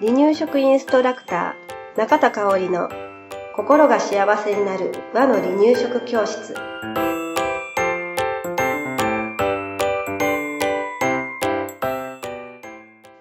[0.00, 2.88] 離乳食インストラクター中田香織の
[3.54, 6.54] 心が幸せになる和の離乳食教室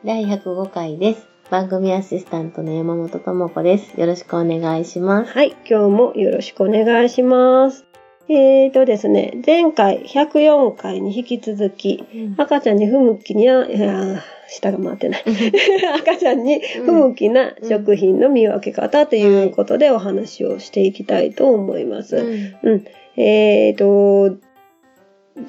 [0.05, 1.27] 第105回です。
[1.51, 3.99] 番組アシスタントの山本智子です。
[3.99, 5.33] よろしくお願いします。
[5.33, 7.88] はい今日もよろしくお願いします
[8.29, 12.03] えーとですね前回104回に引き続き
[12.37, 15.23] 赤ちゃんに不向きには、いやー下が回ってない。
[15.99, 22.17] 赤ちゃんに不向きな食品の見分け方ということでお話をしていきたいと思います。
[22.17, 22.85] うん。
[23.17, 24.37] えーと、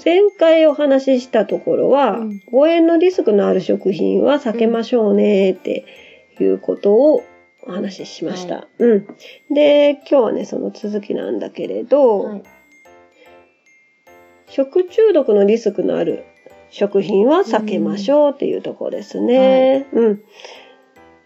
[0.05, 5.85] 前回お話ししたところは、うん誤嚥のリスクのある食品は避けましょうねって
[6.41, 7.23] いうことを
[7.67, 8.55] お話ししました。
[8.55, 9.07] はうん。
[9.51, 12.43] で、今日はね、その続きなんだけれど、はい
[14.51, 16.25] 食中毒のリスクのある
[16.71, 19.87] 食品は避けましょうっていうところですね。
[19.93, 20.21] うん。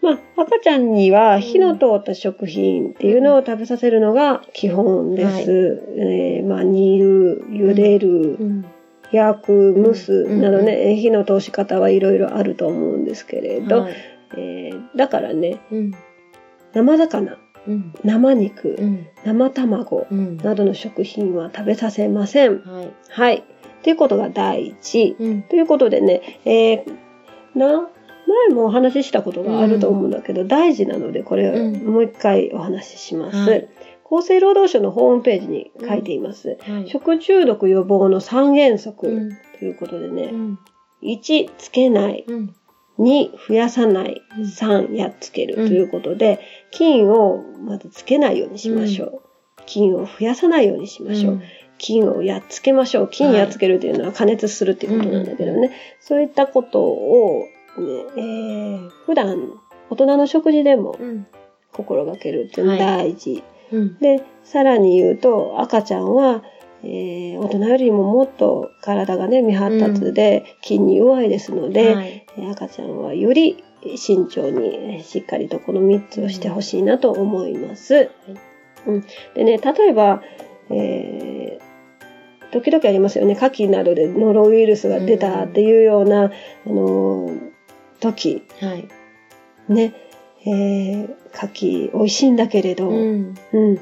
[0.01, 5.83] まあ、赤ちゃんには火の通った食品っていうのを食べさせるのが基本です。
[5.97, 8.65] えーまあ、煮る、茹でる、うん。
[9.11, 10.41] 焼く、蒸すうん。
[10.41, 13.93] などね、えー火の通し方はいろいろあると思うんですけれど、はい。
[14.37, 15.91] えーだからね、うん。
[16.73, 17.93] 生魚、うん。
[18.03, 19.07] 生肉、うん。
[19.23, 20.37] 生卵うん。
[20.37, 22.61] などの食品は食べさせません。
[22.61, 22.91] はい。
[23.09, 23.43] はい。
[23.83, 25.15] ということが第一。
[25.19, 25.43] うん。
[25.43, 27.05] ということでね、えー
[27.57, 27.89] な、
[28.27, 31.85] 前もお話ししたことがあると思うんだけど、大事なので、これをうん。
[31.85, 33.37] もう一回お話しします。
[33.37, 33.67] はい。
[34.11, 36.57] 厚生労働省のホームページに書いています。
[36.61, 36.89] はい。
[36.89, 39.29] 食中毒予防の3原則うん。
[39.59, 40.59] ということでね、うん。
[41.03, 42.25] 1、つけない。
[42.27, 42.55] うん
[42.99, 44.21] 2、増やさない。
[44.37, 45.55] うん3、やっつける。
[45.57, 46.39] うんということで、
[46.71, 49.21] 菌をまずつけないようにしましょう。
[49.65, 51.41] 菌を増やさないようにしましょう。
[51.77, 53.09] 菌をやっつけましょう。
[53.09, 55.71] 菌やっつけるというのは加熱するっていうことなんだけどね。
[55.99, 57.43] そういったことを、
[57.77, 57.83] ね
[58.17, 59.51] えー普段
[59.89, 61.27] 大人の食事でもうん
[61.73, 63.43] 心がけるっていうのが大事。
[63.73, 66.43] うんで、さらに言うと赤ちゃんは、
[66.83, 73.63] えー大人よりももっと体がね未発達で筋に弱いですので、はいえー赤ちゃんはより
[73.95, 78.09] 慎重にしっかりとこの3つをしてほしいなと思います。
[78.85, 79.01] うん、
[79.35, 80.21] でね、例えば、
[80.69, 81.65] えー
[82.51, 87.51] 時々ありますよね、牡蠣などでノロウイルスが出たっていうような、あのー
[87.99, 88.87] 時、はい。
[89.67, 89.93] ね、
[90.45, 93.35] えー、牡蠣美味しいんだけれど、うん。
[93.51, 93.79] うん、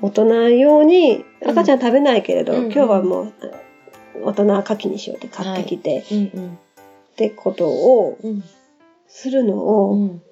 [0.00, 2.64] 大人用に赤ちゃん食べないけれど、うん。
[2.64, 3.32] 今日はもう
[4.24, 6.58] 大人牡蠣にしようって買ってきて、うん
[7.16, 8.44] ってことをうん。
[9.08, 10.22] するのを、うん。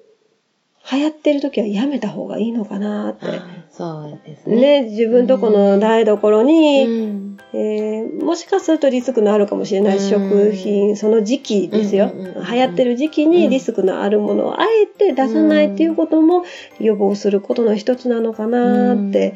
[0.91, 3.25] 流行ってる時はやめた方がいいのかなって。
[3.25, 4.81] あそうですね。
[4.81, 7.37] ね、自分とこの台所に、うん。
[7.53, 10.09] えーもしかするとリスクのあるかもしれないうん。
[10.09, 12.11] 食品、その時期ですよ。
[12.13, 16.43] うんうんうんうん流行ってる時期にリスクのあるものをあえて出さないっていうことも
[16.79, 19.33] 予防することの一つなのかなって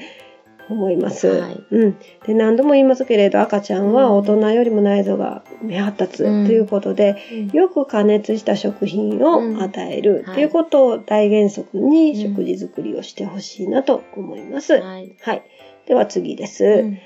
[0.69, 1.28] 思います。
[1.28, 1.63] はい。
[1.72, 1.97] うん。
[2.25, 6.47] で、何度も言いますけれど、赤ちゃんは大人よりも内臓が未発達とうん。
[6.47, 7.16] いうことで、
[7.53, 10.44] よく加熱した食品を与えるとい。
[10.44, 14.74] うことを大原則に食事作りをしてほしいなと思います。
[14.74, 15.16] はい。
[15.22, 15.44] はい。
[15.88, 16.63] では次です。
[16.66, 16.97] うん。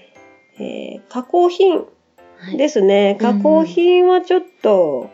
[0.59, 1.85] えー加工品
[2.38, 2.57] はい。
[2.57, 3.18] ですね。
[3.19, 3.25] うん。
[3.25, 5.09] 加工品はちょっと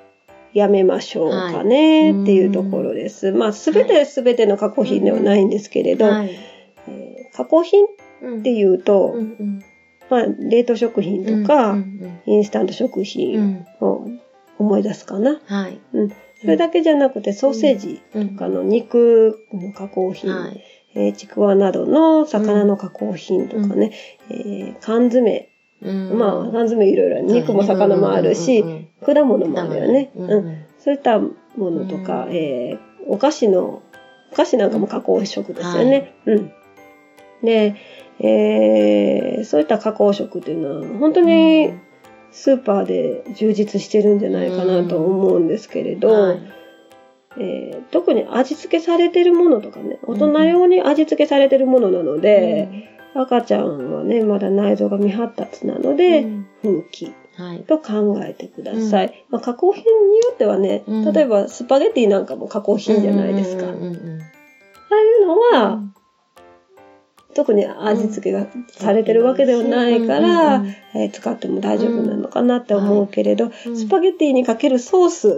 [0.54, 3.32] やめましょうかねっていうところです。
[3.32, 6.32] まあ、すべてすべての加工品ではないんですけれど、はい。
[6.88, 9.64] えー加工品っていうと、うんうん。
[10.10, 14.08] まあ、冷凍食品とか、うんインスタント食うんう品んを
[14.60, 15.40] 思い出すかな。
[15.46, 15.80] はい。
[16.42, 20.64] それだけじゃなくて、ソーセージとかの肉の加工品、はい。
[20.96, 23.92] えーちくわなどの魚の加工品とかね、
[24.30, 25.50] えー缶詰、
[25.82, 26.18] うん。
[26.18, 30.12] まあ、缶詰いろいろ、肉も魚もあるし、うんうん果物もあるよね。
[30.16, 30.48] ううん。
[30.50, 30.66] ん。
[30.78, 32.36] そういったものとか、うん。
[32.36, 33.82] えーお菓子の、
[34.32, 36.14] お菓子なんかも加工食ですよね。
[36.26, 36.52] うん。
[37.44, 37.76] で、
[38.20, 41.74] えーそういった加工食っていうのは、本当に
[42.32, 46.40] スーパーで充実してるんじゃないかなと思うんですけれど、はい。
[47.38, 56.48] えー特に味付けされてるものとかね、大人用に味付けされてるものなので、赤ちゃんはね、まだ内臓が未発達なので、うん。
[56.62, 57.64] 不向きはい。
[57.64, 59.26] と考えてください。
[59.30, 61.14] まあ、加工品によってはね、うん。
[61.14, 63.68] 例えばスパゲティなんかも加工品じゃないですか。
[63.68, 64.22] うんうんうんうん
[64.92, 65.84] ああいうのは、
[67.40, 70.62] 特に味付けがされてるわけではないから、
[70.94, 73.78] えー使っても大丈夫なのかなって思うけれど、うん。
[73.78, 75.30] スパゲティにかけるソース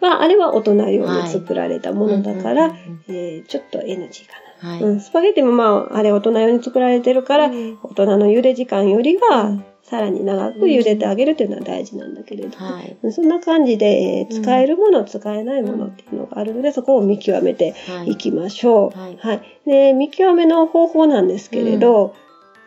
[0.00, 2.74] は、あれは大人用に作られたものだから、
[3.06, 4.32] えーちょっと NG か
[4.62, 4.70] な。
[4.70, 4.82] はい。
[4.82, 7.78] うん、スパゲティもまあ、あれ大人用に作られてるから、うん。
[7.84, 9.62] 大人の茹で時間よりは、
[9.94, 13.12] さらに長く茹でてあげるっていうのは大事なんだけれど、はい。
[13.12, 18.98] そんな感じで、えーうん使えるもの、使えないものっていうのがあるので、そこを見極めてはいいきましょう。
[18.98, 19.42] はいはい。
[19.64, 22.14] で、見極めの方法なんですけれど、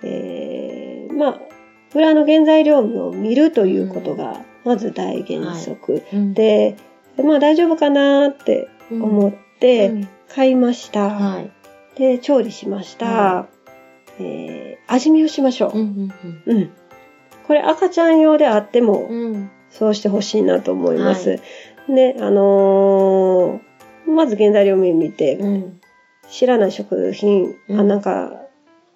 [0.03, 1.39] えーまあ、
[1.93, 6.03] 裏の原材料を見るということが、まず大原則。
[6.13, 6.77] うん、で、
[7.21, 11.09] まあ大丈夫かなって思ってうん買いました。
[11.09, 11.51] はい。
[11.97, 13.05] で、調理しました。
[13.05, 13.47] は
[14.19, 15.77] えー味見をしましょう。
[15.77, 16.13] うん
[16.45, 16.71] うん。
[17.47, 19.51] これ赤ちゃん用であっても、うんうん。
[19.69, 21.31] そうしてほしいなと思います。
[21.31, 21.37] は
[21.89, 23.67] で、あのー
[24.09, 25.79] まず原材料名見て、うん。
[26.29, 28.31] 知らない食品、うんあ、なんか、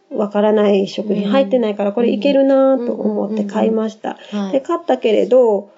[0.09, 4.17] わからない食品入ってないから、これいけるなと思って買いました。
[4.31, 4.51] はい。
[4.53, 5.69] で、買ったけれど、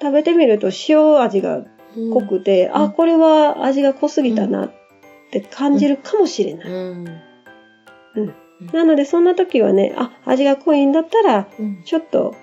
[0.00, 1.64] 食べてみると塩味が
[1.96, 4.72] うん濃くて、んあ、これは味が濃すぎたなっ
[5.30, 6.68] て感じるかもしれない。
[6.68, 7.04] うん。
[8.72, 11.82] なので、そんな時はね、あ、味が濃いんだったら、うん。
[11.84, 12.34] ちょっと、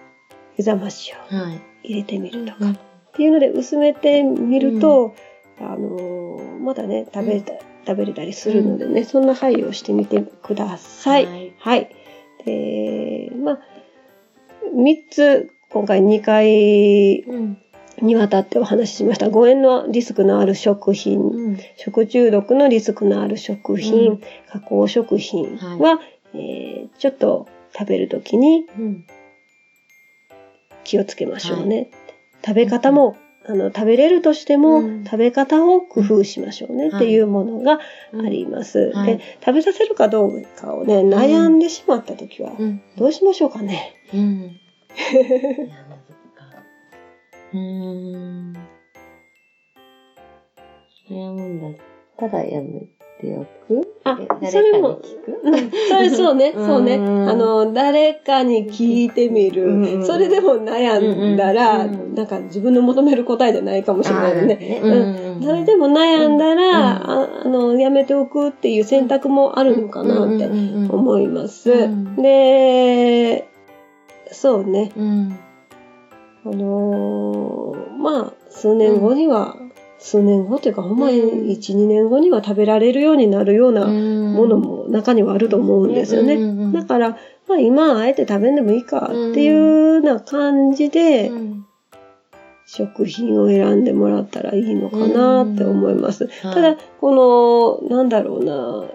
[0.57, 1.61] 湯冷ましをはい。
[1.83, 2.57] 入れてみるとか。
[2.61, 2.77] うん
[3.17, 5.15] っていうので薄めてみると、
[5.59, 7.53] あのーまだね食べた、
[7.87, 11.25] 食べれたりするのでね、そんな配慮をしてみてください。
[11.25, 11.95] はいはい。
[12.45, 13.59] で、まあ、
[14.75, 17.57] 3つ、今回2回うん。
[18.01, 19.29] にわたってお話ししました。
[19.29, 21.57] 誤嚥のリスクのある食品、うん。
[21.75, 25.99] 食中毒のリスクのある食品、うん加工食品は、
[26.33, 27.47] えーちょっと
[27.77, 29.05] 食べるときにうん。
[30.83, 31.89] 気をつけましょうね。
[32.45, 37.79] 食べ方も、あの、食べれるとしても、うん食べ方を工夫しましょうね、はいっていうものが
[38.13, 38.91] あります。
[38.93, 42.81] はいで、食べさせるかどうかをね、悩んでしまったときは、うん。
[42.97, 43.93] どうしましょうかね。
[47.57, 48.53] うん。
[48.53, 48.53] ん。
[51.09, 51.71] 悩むんだっ
[52.17, 52.81] たらやめ
[53.21, 53.87] ておく？
[54.03, 54.17] あ
[54.49, 54.99] それも
[55.89, 56.95] それそうね、そうね。
[57.01, 59.65] うんあの、誰かに聞いてみる。
[59.65, 60.99] うんそれでも悩
[61.33, 64.79] んだら、なんか自分の求める答えじゃないかもしれないよね。
[64.81, 71.71] あーうんうん誰でも悩んだら、うんああの、やめておくっていう選択もあるのかなって思思います。
[71.71, 73.47] うんで、
[74.31, 74.91] そうね。
[76.49, 76.53] うん。
[76.53, 79.55] あのーまあ、数年後には、
[79.99, 81.49] 数年後というか、ほんまにうん。
[81.49, 86.37] 1、2年後には食べられるようになるようなもものも中にはあると思うんですよね。
[86.71, 87.17] だから、
[87.47, 91.31] まあ今はあえて食べんでもいいかっていうような感じで、
[92.67, 96.29] 食品を選んでもらったらいいのかなって思います。
[96.41, 98.85] ただ、この、なんだろうな、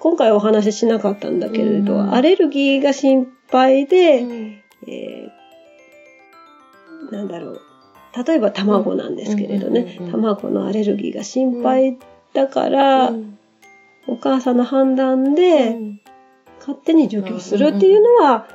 [0.00, 2.14] 今回お話ししなかったんだけれど、うん。
[2.14, 4.24] アレルギーが心配で、
[4.86, 5.37] えー
[7.10, 7.60] なんだろう。
[8.26, 11.98] 例えば卵なんですけれどね、卵のアレルギーが心配
[12.34, 13.12] だから、
[14.06, 15.76] お母さんの判断で
[16.60, 18.46] 勝手に除去するっていうのは、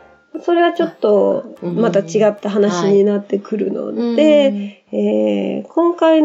[0.41, 6.21] それはちょっとうんまた違った話になってくるので、えー今回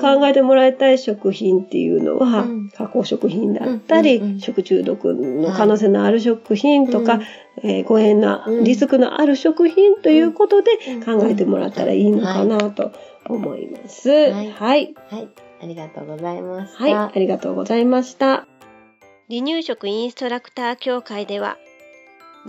[0.00, 7.20] 考えてもらいたい食品っていうのは、うん加工食品だったり、うんうんうん食中毒の可能性のある食品とか、
[7.62, 12.92] えー誤嚥なうんリスクのある食品ということでうん考えてもらったらいいのかなと
[13.26, 14.10] 思います。
[14.10, 14.50] いはい。
[14.52, 14.94] はい。
[15.10, 15.28] はい。
[15.62, 16.84] ありがとうございました。
[16.84, 16.94] はい。
[16.94, 18.46] ありがとうございました。
[19.28, 21.56] 離乳食インストラクター協会では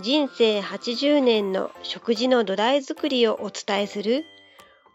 [0.00, 4.24] 人生80年の食事の土台作りをお伝えする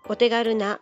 [0.09, 0.81] お手軽な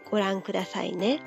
[0.11, 1.21] ご覧くださいね。